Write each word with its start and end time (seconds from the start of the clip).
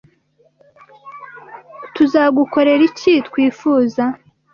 Tuzagukorera 1.95 2.81
iki 2.89 3.13
twifuza? 3.27 4.03